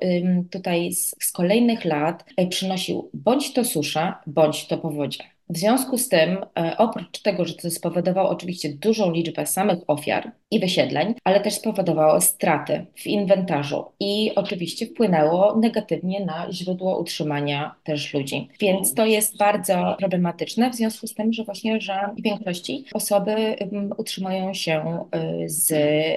tutaj 0.51 0.93
z, 0.93 1.15
z 1.19 1.31
kolejnych 1.31 1.85
lat 1.85 2.25
e, 2.37 2.47
przynosił 2.47 3.09
bądź 3.13 3.53
to 3.53 3.65
susza, 3.65 4.21
bądź 4.27 4.67
to 4.67 4.77
powodzie. 4.77 5.36
W 5.49 5.57
związku 5.57 5.97
z 5.97 6.09
tym, 6.09 6.37
e, 6.59 6.77
oprócz 6.77 7.21
tego, 7.21 7.45
że 7.45 7.53
to 7.53 7.71
spowodowało 7.71 8.29
oczywiście 8.29 8.69
dużą 8.73 9.11
liczbę 9.11 9.45
samych 9.45 9.79
ofiar 9.87 10.31
i 10.51 10.59
wysiedleń, 10.59 11.13
ale 11.23 11.39
też 11.39 11.53
spowodowało 11.53 12.21
straty 12.21 12.85
w 12.95 13.07
inwentarzu 13.07 13.85
i 13.99 14.31
oczywiście 14.35 14.85
wpłynęło 14.85 15.59
negatywnie 15.59 16.25
na 16.25 16.51
źródło 16.51 16.99
utrzymania 16.99 17.75
też 17.83 18.13
ludzi. 18.13 18.47
Więc 18.59 18.93
to 18.93 19.05
jest 19.05 19.37
bardzo 19.37 19.95
problematyczne 19.99 20.69
w 20.69 20.75
związku 20.75 21.07
z 21.07 21.13
tym, 21.13 21.33
że 21.33 21.43
właśnie, 21.43 21.81
że 21.81 22.09
w 22.17 22.21
większości 22.21 22.85
osoby 22.93 23.55
utrzymują 23.97 24.53
się 24.53 25.05
y, 25.43 25.49
z 25.49 25.73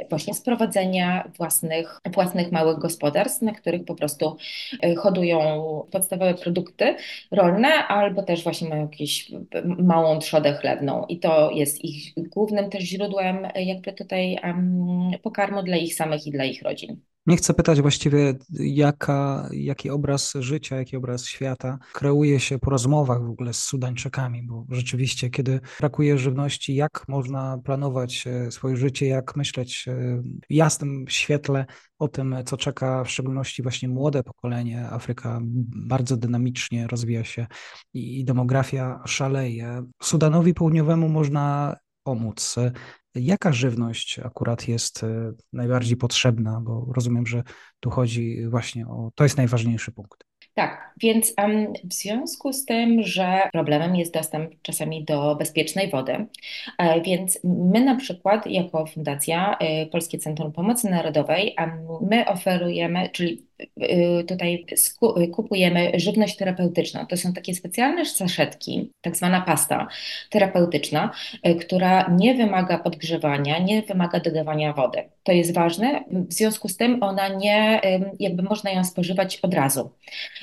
właśnie 0.09 0.35
z 0.35 0.41
prowadzenia 0.41 1.31
własnych, 1.39 2.01
własnych 2.15 2.53
małych 2.53 2.79
gospodarstw, 2.79 3.43
na 3.43 3.53
których 3.53 3.85
po 3.85 3.95
prostu 3.95 4.37
y, 4.85 4.95
hodują 4.95 5.63
podstawowe 5.91 6.35
produkty 6.35 6.95
rolne 7.31 7.69
albo 7.69 8.23
też 8.23 8.43
właśnie 8.43 8.69
mają 8.69 8.83
jakieś 8.83 9.20
małą 9.65 10.19
trzodę 10.19 10.55
chlebną 10.55 11.07
i 11.07 11.19
to 11.21 11.51
jest 11.51 11.85
ich 11.85 12.15
głównym 12.17 12.71
też 12.71 12.83
źródłem 12.85 13.49
jakby 13.55 13.93
tutaj 13.93 14.39
um, 14.45 15.11
pokarmu 15.23 15.63
dla 15.63 15.77
ich 15.77 15.95
samych 15.95 16.27
i 16.27 16.31
dla 16.31 16.45
ich 16.45 16.63
rodzin. 16.63 17.01
Nie 17.27 17.37
chcę 17.37 17.55
pytać 17.55 17.81
właściwie, 17.81 18.35
jaka, 18.61 19.49
jaki 19.53 19.91
obraz 19.91 20.33
życia, 20.39 20.77
jaki 20.77 20.97
obraz 20.97 21.27
świata 21.27 21.79
kreuje 21.93 22.41
się 22.41 22.59
po 22.59 22.71
rozmowach 22.71 23.23
w 23.27 23.31
ogóle 23.31 23.53
z 23.53 23.63
Sudańczykami, 23.63 24.43
bo 24.43 24.67
rzeczywiście, 24.69 25.31
kiedy 25.31 25.61
brakuje 25.81 26.19
żywności, 26.19 26.75
jak 26.75 27.05
można 27.09 27.59
planować 27.65 28.27
e, 28.27 28.51
swoje 28.51 28.77
życie, 28.77 29.07
jak 29.07 29.37
myśleć 29.37 29.89
e, 29.89 30.23
w 30.23 30.53
jasnym 30.53 31.05
świetle 31.09 31.67
o 31.99 32.09
tym, 32.09 32.37
co 32.47 32.57
czeka 32.57 33.05
w 33.05 33.11
szczególności 33.11 33.63
właśnie 33.63 33.89
młode 33.89 34.23
pokolenie. 34.23 34.91
Afryka 34.91 35.41
bardzo 35.89 36.17
dynamicznie 36.17 36.87
rozwija 36.87 37.25
się 37.25 37.47
i 37.95 38.25
demografia 38.25 39.01
szaleje. 39.07 39.83
Sudanowi 40.03 40.55
Południowemu 40.55 41.09
można 41.09 41.77
pomóc. 42.03 42.57
Jaka 43.15 43.53
żywność 43.53 44.19
akurat 44.19 44.69
jest 44.69 45.05
e, 45.05 45.33
najbardziej 45.53 45.97
potrzebna? 45.97 46.61
Bo 46.61 46.87
rozumiem, 46.95 47.27
że 47.27 47.43
tu 47.81 47.91
chodzi 47.91 48.47
właśnie 48.49 48.87
o 48.87 49.11
to 49.15 49.25
jest 49.25 49.37
najważniejszy 49.37 49.93
punkt. 49.93 50.25
Tak, 50.55 50.95
więc 50.97 51.35
um, 51.39 51.73
w 51.85 51.95
związku 51.95 52.53
z 52.53 52.65
tym, 52.65 53.03
że 53.03 53.49
problemem 53.53 53.97
jest 53.97 54.15
dostęp 54.15 54.53
czasami 54.63 55.05
do 55.05 55.37
bezpiecznej 55.37 55.91
wody, 55.91 56.27
e, 56.79 57.01
więc 57.01 57.39
my 57.45 57.85
na 57.85 57.97
przykład 57.97 58.47
jako 58.47 58.87
Fundacja 58.87 59.59
e, 59.59 59.87
Polskie 59.87 60.19
Centrum 60.19 60.53
Pomocy 60.53 60.91
Narodowej, 60.91 61.57
my 62.01 62.27
oferujemy, 62.27 63.11
czyli 63.13 63.50
tutaj 64.29 64.67
kupujemy 65.33 65.93
żywność 65.95 66.37
terapeutyczną. 66.37 67.07
To 67.07 67.17
są 67.17 67.33
takie 67.33 67.55
specjalne 67.55 68.05
saszetki, 68.05 68.91
tak 69.01 69.17
zwana 69.17 69.41
pasta 69.41 69.89
terapeutyczna, 70.31 71.11
y, 71.49 71.55
która 71.55 72.15
nie 72.19 72.35
wymaga 72.35 72.79
podgrzewania, 72.79 73.59
nie 73.59 73.83
wymaga 73.83 74.21
dodawania 74.21 74.73
wody. 74.73 75.03
To 75.23 75.33
jest 75.33 75.55
ważne, 75.55 76.05
w 76.11 76.33
związku 76.33 76.69
z 76.69 76.77
tym 76.77 77.03
ona 77.03 77.29
nie, 77.29 77.81
jakby 78.21 78.43
można 78.43 78.71
ją 78.71 78.85
spożywać 78.85 79.37
od 79.37 79.55
razu. 79.55 79.91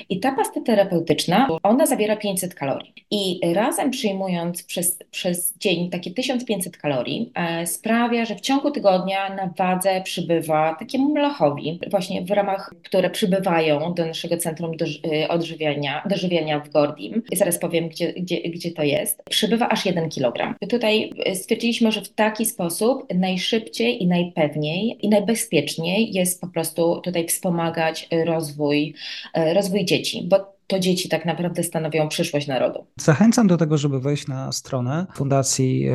I 0.08 0.20
ta 0.20 0.32
pasta 0.32 0.60
terapeutyczna, 0.60 1.48
ona 1.62 1.86
zawiera 1.86 2.16
500 2.16 2.54
kalorii. 2.54 2.94
I 3.10 3.40
razem 3.54 3.90
przyjmując 3.90 4.62
przez, 4.62 4.98
przez 5.10 5.58
dzień 5.58 5.90
takie 5.90 6.10
1500 6.10 6.76
kalorii, 6.76 7.32
e, 7.34 7.66
sprawia, 7.66 8.24
że 8.24 8.34
w 8.34 8.40
ciągu 8.40 8.70
tygodnia 8.70 9.34
na 9.34 9.52
wadze 9.58 10.00
przybywa 10.04 10.76
takiemu 10.78 11.14
mlachowi, 11.14 11.80
właśnie 11.90 12.22
w 12.22 12.30
ramach, 12.30 12.74
które 12.84 13.07
które 13.08 13.28
przybywają 13.28 13.94
do 13.94 14.06
naszego 14.06 14.36
centrum 14.36 14.72
y, 14.72 15.28
odżywiania, 15.28 16.02
dożywiania 16.08 16.60
w 16.60 16.70
Gordim. 16.70 17.22
Zaraz 17.32 17.58
powiem, 17.58 17.88
gdzie, 17.88 18.12
gdzie, 18.12 18.40
gdzie 18.40 18.70
to 18.70 18.82
jest. 18.82 19.22
Przybywa 19.30 19.68
aż 19.68 19.86
1 19.86 20.08
kg. 20.10 20.54
Tutaj 20.68 21.10
y, 21.28 21.34
stwierdziliśmy, 21.34 21.92
że 21.92 22.00
w 22.00 22.08
taki 22.08 22.46
sposób 22.46 23.14
najszybciej 23.14 24.02
i 24.02 24.06
najpewniej 24.06 24.98
i 25.02 25.08
najbezpieczniej 25.08 26.12
jest 26.12 26.40
po 26.40 26.46
prostu 26.46 27.00
tutaj 27.00 27.26
wspomagać 27.26 28.08
rozwój, 28.26 28.94
y, 29.38 29.54
rozwój 29.54 29.84
dzieci, 29.84 30.22
bo 30.24 30.57
to 30.68 30.78
dzieci 30.78 31.08
tak 31.08 31.24
naprawdę 31.24 31.62
stanowią 31.62 32.08
przyszłość 32.08 32.46
narodu. 32.46 32.86
Zachęcam 33.00 33.46
do 33.46 33.56
tego, 33.56 33.78
żeby 33.78 34.00
wejść 34.00 34.26
na 34.26 34.52
stronę 34.52 35.06
Fundacji 35.14 35.88
e, 35.88 35.94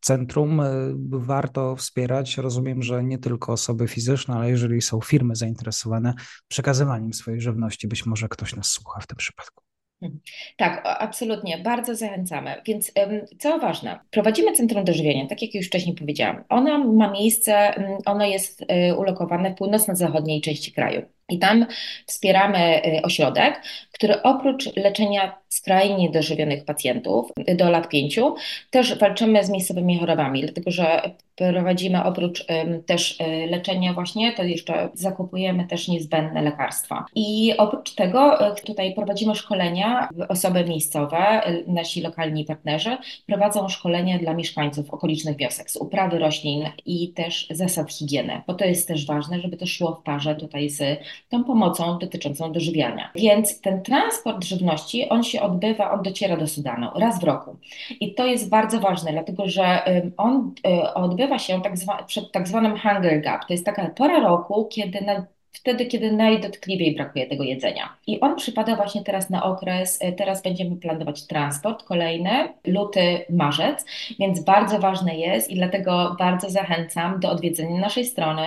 Centrum. 0.00 0.60
E, 0.60 0.66
warto 1.10 1.76
wspierać. 1.76 2.36
Rozumiem, 2.36 2.82
że 2.82 3.04
nie 3.04 3.18
tylko 3.18 3.52
osoby 3.52 3.88
fizyczne, 3.88 4.34
ale 4.34 4.50
jeżeli 4.50 4.82
są 4.82 5.00
firmy 5.00 5.36
zainteresowane 5.36 6.14
przekazywaniem 6.48 7.12
swojej 7.12 7.40
żywności, 7.40 7.88
być 7.88 8.06
może 8.06 8.28
ktoś 8.28 8.56
nas 8.56 8.66
słucha 8.66 9.00
w 9.00 9.06
tym 9.06 9.16
przypadku. 9.16 9.64
Mhm. 10.02 10.20
Tak, 10.56 10.82
absolutnie, 10.84 11.58
bardzo 11.58 11.94
zachęcamy. 11.94 12.62
Więc 12.66 12.92
co 13.38 13.58
ważne, 13.58 14.00
prowadzimy 14.10 14.52
Centrum 14.52 14.84
Dożywienia, 14.84 15.26
tak 15.26 15.42
jak 15.42 15.54
już 15.54 15.66
wcześniej 15.66 15.96
powiedziałam. 15.96 16.44
Ono 16.48 16.92
ma 16.92 17.10
miejsce, 17.10 17.74
ono 18.06 18.26
jest 18.26 18.64
e, 18.68 18.94
ulokowane 18.94 19.50
w 19.50 19.54
północno-zachodniej 19.54 20.40
części 20.40 20.72
kraju. 20.72 21.02
I 21.28 21.38
tam 21.38 21.66
wspieramy 22.06 22.80
ośrodek, 23.02 23.62
który 24.04 24.22
oprócz 24.22 24.76
leczenia 24.76 25.38
skrajnie 25.48 26.10
dożywionych 26.10 26.64
pacjentów 26.64 27.32
do 27.56 27.70
lat 27.70 27.88
pięciu, 27.88 28.34
też 28.70 28.98
walczymy 28.98 29.44
z 29.44 29.50
miejscowymi 29.50 29.98
chorobami, 29.98 30.40
dlatego 30.40 30.70
że 30.70 31.02
prowadzimy 31.36 32.04
oprócz 32.04 32.46
też 32.86 33.20
y, 33.20 33.46
leczenia 33.50 33.92
właśnie, 33.92 34.32
to 34.32 34.42
jeszcze 34.42 34.88
zakupujemy 34.94 35.66
też 35.66 35.88
niezbędne 35.88 36.42
lekarstwa. 36.42 37.04
I 37.14 37.54
oprócz 37.58 37.94
tego 37.94 38.48
y, 38.48 38.62
tutaj 38.66 38.94
prowadzimy 38.94 39.34
szkolenia, 39.34 40.08
osoby 40.28 40.64
miejscowe, 40.64 41.42
nasi 41.66 42.00
lokalni 42.00 42.44
partnerzy 42.44 42.96
prowadzą 43.26 43.68
szkolenia 43.68 44.18
dla 44.18 44.34
mieszkańców 44.34 44.90
okolicznych 44.90 45.36
wiosek 45.36 45.70
z 45.70 45.76
uprawy 45.76 46.18
roślin 46.18 46.64
i 46.86 47.12
też 47.12 47.46
zasad 47.50 47.92
higieny, 47.92 48.42
bo 48.46 48.54
to 48.54 48.64
jest 48.64 48.88
też 48.88 49.06
ważne, 49.06 49.40
żeby 49.40 49.56
to 49.56 49.66
szło 49.66 49.98
w 50.00 50.04
parze 50.04 50.34
tutaj 50.34 50.70
z 50.70 50.82
tą 51.28 51.44
pomocą 51.44 51.98
dotyczącą 51.98 52.52
dożywiania. 52.52 53.10
Więc 53.14 53.60
ten 53.60 53.82
transport 53.94 54.44
żywności, 54.44 55.08
on 55.08 55.22
się 55.22 55.42
odbywa, 55.42 55.90
on 55.90 56.02
dociera 56.02 56.36
do 56.36 56.48
Sudanu 56.48 56.90
raz 56.96 57.20
w 57.20 57.24
roku. 57.24 57.56
I 58.00 58.14
to 58.14 58.26
jest 58.26 58.48
bardzo 58.48 58.80
ważne, 58.80 59.12
dlatego 59.12 59.48
że 59.48 59.82
on 60.16 60.54
y, 60.66 60.94
odbywa 60.94 61.38
się 61.38 61.62
tak 61.62 61.78
zwa, 61.78 62.02
przed 62.02 62.32
tak 62.32 62.48
zwanym 62.48 62.78
hunger 62.78 63.22
gap. 63.22 63.44
To 63.44 63.52
jest 63.54 63.64
taka 63.64 63.90
pora 63.90 64.20
roku, 64.20 64.68
kiedy 64.70 65.00
na 65.00 65.26
wtedy, 65.54 65.86
kiedy 65.86 66.12
najdotkliwiej 66.12 66.94
brakuje 66.94 67.26
tego 67.26 67.44
jedzenia. 67.44 67.96
I 68.06 68.20
on 68.20 68.36
przypada 68.36 68.76
właśnie 68.76 69.04
teraz 69.04 69.30
na 69.30 69.44
okres, 69.44 69.98
e, 70.00 70.12
teraz 70.12 70.42
będziemy 70.42 70.76
planować 70.76 71.26
transport 71.26 71.82
kolejny, 71.82 72.30
luty, 72.66 73.24
marzec, 73.30 73.84
więc 74.18 74.44
bardzo 74.44 74.78
ważne 74.78 75.16
jest 75.16 75.50
i 75.50 75.54
dlatego 75.54 76.16
bardzo 76.18 76.50
zachęcam 76.50 77.20
do 77.20 77.30
odwiedzenia 77.30 77.80
naszej 77.80 78.04
strony 78.04 78.46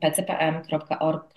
pcpm.org.pl 0.00 1.34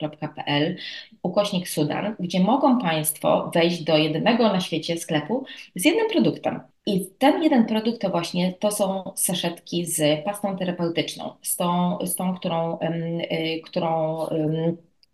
ukośnik 1.24 1.70
Sudan, 1.70 2.16
gdzie 2.20 2.40
mogą 2.40 2.80
Państwo 2.80 3.52
wejść 3.54 3.84
do 3.84 3.98
jedynego 3.98 4.44
na 4.44 4.60
świecie 4.60 4.98
sklepu 4.98 5.46
z 5.76 5.86
jednym 5.86 6.10
produktem. 6.10 6.60
I 6.86 7.10
ten 7.18 7.44
jeden 7.44 7.66
produkt 7.66 8.02
to 8.02 8.10
właśnie 8.10 8.54
to 8.54 8.72
są 8.72 9.12
saszetki 9.16 9.86
z 9.86 10.26
pastą 10.26 10.58
terapeutyczną, 10.58 11.34
z 11.42 11.56
tą, 11.56 11.98
z 12.06 12.16
tą 12.16 12.36
którą, 12.36 12.80
y, 12.80 13.62
którą 13.66 14.18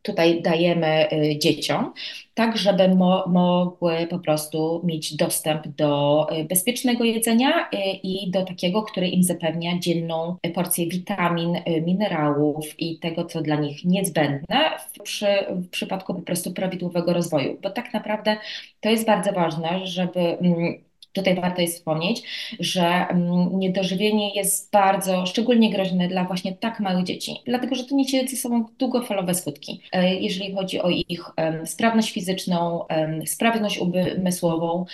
tutaj 0.03 0.41
dajemy 0.41 1.07
y, 1.11 1.39
dzieciom, 1.39 1.93
tak 2.33 2.57
żeby 2.57 2.95
mo 2.95 3.27
mogły 3.27 4.07
po 4.09 4.19
prostu 4.19 4.81
mieć 4.83 5.15
dostęp 5.15 5.67
do 5.67 6.27
y, 6.39 6.43
bezpiecznego 6.43 7.03
jedzenia 7.03 7.69
y, 7.73 7.77
i 8.03 8.31
do 8.31 8.45
takiego, 8.45 8.83
które 8.83 9.07
im 9.07 9.23
zapewnia 9.23 9.79
dzienną 9.79 10.35
porcję 10.53 10.87
witamin, 10.87 11.57
minerałów 11.85 12.79
i 12.79 12.99
tego, 12.99 13.25
co 13.25 13.41
dla 13.41 13.55
nich 13.55 13.85
niezbędne 13.85 14.59
przy, 15.03 15.27
w 15.49 15.69
przypadku 15.69 16.13
po 16.13 16.21
prostu 16.21 16.53
prawidłowego 16.53 17.13
rozwoju, 17.13 17.57
bo 17.61 17.69
tak 17.69 17.93
naprawdę 17.93 18.37
to 18.79 18.89
jest 18.89 19.05
bardzo 19.05 19.31
ważne, 19.31 19.87
żeby 19.87 20.19
mm, 20.19 20.83
Tutaj 21.13 21.35
warto 21.35 21.61
jest 21.61 21.77
wspomnieć, 21.77 22.23
że 22.59 22.83
mm, 22.83 23.59
niedożywienie 23.59 24.35
jest 24.35 24.71
bardzo, 24.71 25.25
szczególnie 25.25 25.69
groźne 25.71 26.07
dla 26.07 26.23
właśnie 26.23 26.53
tak 26.53 26.79
małych 26.79 27.05
dzieci, 27.05 27.35
dlatego 27.45 27.75
że 27.75 27.83
to 27.83 27.95
niesie 27.95 28.27
ze 28.27 28.37
sobą 28.37 28.65
długofalowe 28.79 29.35
skutki, 29.35 29.81
e, 29.91 30.15
jeżeli 30.15 30.55
chodzi 30.55 30.81
o 30.81 30.89
ich 30.89 31.31
sprawność 31.65 32.13
fizyczną, 32.13 32.85
sprawność 33.25 33.79
umysłową 34.17 34.85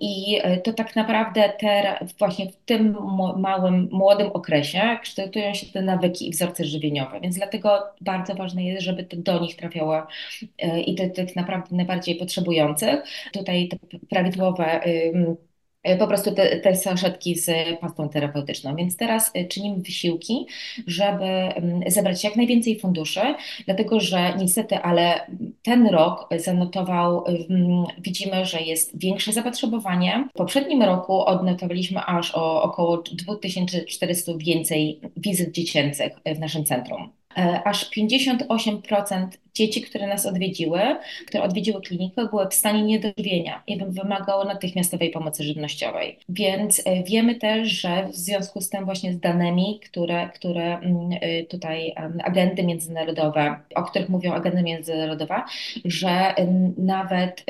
i 0.00 0.40
e, 0.42 0.56
to 0.56 0.72
tak 0.72 0.96
naprawdę 0.96 1.52
te, 1.58 1.98
właśnie 2.18 2.50
w 2.50 2.56
tym 2.56 2.96
małym, 3.36 3.88
młodym 3.92 4.32
okresie 4.32 4.98
kształtują 5.02 5.54
się 5.54 5.66
te 5.66 5.82
nawyki 5.82 6.28
i 6.28 6.30
wzorce 6.30 6.64
żywieniowe, 6.64 7.20
więc 7.20 7.36
dlatego 7.36 7.82
bardzo 8.00 8.34
ważne 8.34 8.64
jest, 8.64 8.82
żeby 8.82 9.04
to 9.04 9.16
do 9.16 9.40
nich 9.40 9.56
trafiało 9.56 10.02
e, 10.58 10.80
i 10.80 10.94
tych, 10.94 11.12
tych 11.12 11.36
naprawdę 11.36 11.76
najbardziej 11.76 12.14
potrzebujących. 12.16 13.02
Tutaj 13.32 13.68
te 13.68 13.76
prawidłowe 14.10 14.80
po 15.98 16.06
prostu 16.06 16.34
te, 16.34 16.56
te 16.60 16.76
saszetki 16.76 17.36
z 17.36 17.50
pastą 17.80 18.08
terapeutyczną. 18.08 18.76
Więc 18.76 18.96
teraz 18.96 19.30
e, 19.34 19.44
czynimy 19.44 19.82
wysiłki, 19.82 20.46
żeby 20.86 21.24
mm, 21.24 21.80
zebrać 21.86 22.24
jak 22.24 22.36
najwięcej 22.36 22.80
funduszy, 22.80 23.20
dlatego 23.64 24.00
że 24.00 24.34
niestety, 24.38 24.78
ale 24.78 25.26
ten 25.62 25.86
rok 25.86 26.28
zanotował, 26.36 27.24
mm, 27.26 27.84
widzimy, 27.98 28.44
że 28.44 28.60
jest 28.60 29.00
większe 29.00 29.32
zapotrzebowanie. 29.32 30.28
W 30.34 30.38
poprzednim 30.38 30.82
roku 30.82 31.24
odnotowaliśmy 31.24 32.00
aż 32.06 32.34
o 32.34 32.62
około 32.62 33.02
2400 33.02 34.32
więcej 34.36 35.00
wizyt 35.16 35.52
dziecięcych 35.52 36.12
w 36.36 36.38
naszym 36.38 36.64
centrum. 36.64 37.10
E, 37.38 37.62
aż 37.64 37.90
58% 37.90 39.26
dzieci, 39.54 39.82
które 39.82 40.06
nas 40.06 40.26
odwiedziły, 40.26 40.80
które 41.26 41.42
odwiedziły 41.42 41.80
klinikę, 41.82 42.28
były 42.28 42.48
w 42.48 42.54
stanie 42.54 42.82
niedożywienia 42.82 43.62
i 43.66 43.78
wymagało 43.88 44.44
natychmiastowej 44.44 45.10
pomocy 45.10 45.44
żywnościowej. 45.44 46.18
Więc 46.28 46.82
e, 46.84 47.02
wiemy 47.02 47.34
też, 47.34 47.68
że 47.68 48.08
w 48.08 48.16
związku 48.16 48.60
z 48.60 48.68
tym 48.68 48.84
właśnie 48.84 49.12
z 49.12 49.20
danymi, 49.20 49.80
które, 49.84 50.30
które 50.34 50.78
mm, 50.78 51.10
e, 51.20 51.42
tutaj 51.42 51.94
agendy 52.24 52.62
międzynarodowe, 52.62 53.56
o 53.74 53.82
których 53.82 54.08
mówią 54.08 54.32
agendy 54.32 54.62
międzynarodowe, 54.62 55.42
że 55.84 56.34
nawet 56.76 57.44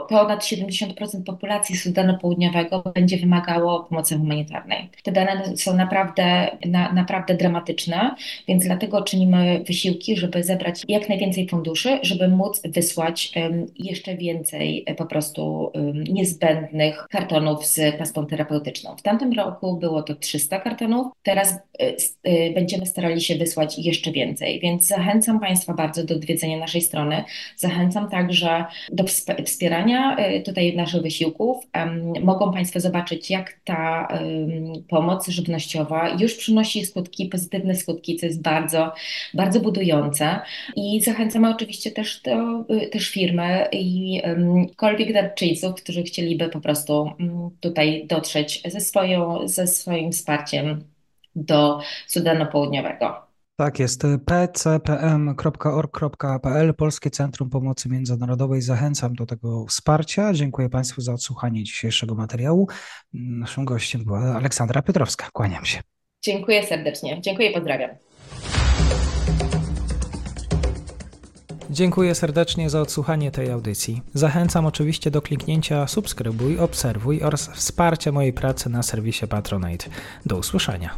ponad 0.00 0.44
70% 0.44 1.22
populacji 1.26 1.76
Sudanu 1.76 2.18
Południowego 2.18 2.82
będzie 2.94 3.16
wymagało 3.16 3.84
pomocy 3.84 4.18
humanitarnej. 4.18 4.88
Te 5.02 5.12
dane 5.12 5.56
są 5.56 5.76
naprawdę, 5.76 6.56
na, 6.66 6.92
naprawdę 6.92 7.34
dramatyczne, 7.34 8.14
więc 8.48 8.64
dlatego 8.64 9.02
czynimy 9.02 9.64
wysiłki, 9.66 10.16
żeby 10.16 10.44
zebrać 10.44 10.82
jak 10.88 11.08
najwięcej 11.08 11.48
funduszy, 11.48 11.98
żeby 12.02 12.28
móc 12.28 12.62
wysłać 12.64 13.32
um, 13.36 13.66
jeszcze 13.78 14.16
więcej 14.16 14.84
e, 14.86 14.94
po 14.94 15.06
prostu 15.06 15.70
um, 15.74 16.04
niezbędnych 16.04 17.06
kartonów 17.10 17.66
z 17.66 17.96
pastą 17.96 18.26
terapeutyczną. 18.26 18.96
W 18.96 19.02
tamtym 19.02 19.32
roku 19.32 19.76
było 19.76 20.02
to 20.02 20.14
300 20.14 20.60
kartonów, 20.60 21.06
teraz 21.22 21.58
y, 22.26 22.52
będziemy 22.54 22.86
starali 22.86 23.20
się 23.20 23.34
wysłać 23.34 23.78
jeszcze 23.78 24.12
więcej, 24.12 24.60
więc 24.60 24.86
zachęcam 24.86 25.40
Państwa 25.40 25.74
bardzo 25.74 26.04
do 26.04 26.14
odwiedzenia 26.14 26.58
naszej 26.58 26.80
strony. 26.80 27.24
Zachęcam 27.56 28.10
także 28.10 28.64
do 28.92 29.04
wspierania 29.44 29.81
y, 29.90 30.42
tutaj 30.42 30.76
naszych 30.76 31.02
wysiłków. 31.02 31.64
Mogą 32.22 32.52
Państwo 32.52 32.80
zobaczyć, 32.80 33.30
jak 33.30 33.60
ta 33.64 34.08
pomoc 34.88 35.28
żywnościowa 35.28 36.08
już 36.18 36.34
przynosi 36.34 36.86
skutki, 36.86 37.26
pozytywne 37.26 37.74
skutki, 37.74 38.16
co 38.16 38.26
jest 38.26 38.42
bardzo, 38.42 38.92
bardzo 39.34 39.60
budujące. 39.60 40.40
I 40.76 41.00
zachęcamy 41.00 41.50
oczywiście 41.50 41.90
też, 41.90 42.20
do, 42.20 42.64
y, 42.74 42.88
też 42.88 43.10
firmy 43.10 43.68
i 43.72 44.22
kolwiek 44.76 45.12
darczyńców, 45.12 45.74
którzy 45.74 46.02
chcieliby 46.02 46.48
po 46.48 46.60
prostu 46.60 47.10
tutaj 47.60 48.06
dotrzeć 48.06 48.62
ze, 48.66 48.80
swoją, 48.80 49.48
ze 49.48 49.66
swoim 49.66 50.12
wsparciem 50.12 50.84
do 51.36 51.80
Sudanu 52.06 52.46
Południowego. 52.46 53.31
Tak 53.62 53.78
jest. 53.78 54.02
pcpm.org.pl 54.26 55.54
Polskie 56.74 57.10
Centrum 57.10 57.50
Pomocy 57.50 57.88
Międzynarodowej. 57.88 58.62
Zachęcam 58.62 59.14
do 59.14 59.26
tego 59.26 59.66
wsparcia. 59.66 60.32
Dziękuję 60.32 60.68
Państwu 60.68 61.00
za 61.00 61.12
odsłuchanie 61.12 61.64
dzisiejszego 61.64 62.14
materiału. 62.14 62.68
Naszym 63.12 63.64
gościem 63.64 64.04
była 64.04 64.20
Aleksandra 64.20 64.82
Piotrowska. 64.82 65.28
Kłaniam 65.32 65.64
się. 65.64 65.80
Dziękuję 66.22 66.66
serdecznie. 66.66 67.20
Dziękuję 67.20 67.50
i 67.50 67.54
pozdrawiam. 67.54 67.90
Dziękuję 71.70 72.14
serdecznie 72.14 72.70
za 72.70 72.80
odsłuchanie 72.80 73.30
tej 73.30 73.50
audycji. 73.50 74.02
Zachęcam 74.14 74.66
oczywiście 74.66 75.10
do 75.10 75.22
kliknięcia 75.22 75.86
subskrybuj, 75.86 76.58
obserwuj 76.58 77.22
oraz 77.22 77.48
wsparcia 77.48 78.12
mojej 78.12 78.32
pracy 78.32 78.70
na 78.70 78.82
serwisie 78.82 79.26
Patronite. 79.26 79.86
Do 80.26 80.36
usłyszenia. 80.36 80.94